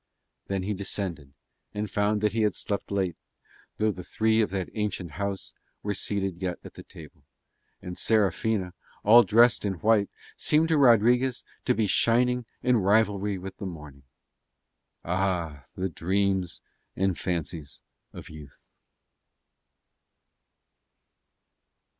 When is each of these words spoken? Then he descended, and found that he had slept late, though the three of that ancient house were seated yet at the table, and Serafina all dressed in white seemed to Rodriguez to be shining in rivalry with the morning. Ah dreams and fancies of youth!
Then 0.47 0.63
he 0.63 0.73
descended, 0.73 1.31
and 1.75 1.87
found 1.87 2.21
that 2.21 2.31
he 2.31 2.41
had 2.41 2.55
slept 2.55 2.89
late, 2.89 3.15
though 3.77 3.91
the 3.91 4.01
three 4.03 4.41
of 4.41 4.49
that 4.49 4.71
ancient 4.73 5.11
house 5.11 5.53
were 5.83 5.93
seated 5.93 6.41
yet 6.41 6.57
at 6.63 6.73
the 6.73 6.81
table, 6.81 7.23
and 7.83 7.95
Serafina 7.95 8.73
all 9.03 9.21
dressed 9.21 9.63
in 9.63 9.73
white 9.75 10.09
seemed 10.35 10.69
to 10.69 10.77
Rodriguez 10.79 11.45
to 11.65 11.75
be 11.75 11.85
shining 11.85 12.47
in 12.63 12.77
rivalry 12.77 13.37
with 13.37 13.57
the 13.57 13.67
morning. 13.67 14.01
Ah 15.05 15.65
dreams 15.93 16.61
and 16.95 17.15
fancies 17.15 17.79
of 18.11 18.27
youth! 18.27 18.69